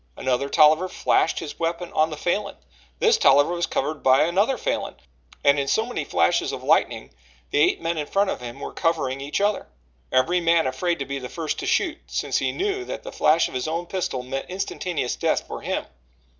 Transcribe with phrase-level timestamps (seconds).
[0.17, 2.55] Another Tolliver flashed his weapon on the Falin.
[2.97, 4.95] This Tolliver was covered by another Falin
[5.43, 7.13] and in so many flashes of lightning
[7.51, 9.67] the eight men in front of him were covering each other
[10.11, 13.47] every man afraid to be the first to shoot, since he knew that the flash
[13.47, 15.85] of his own pistol meant instantaneous death for him.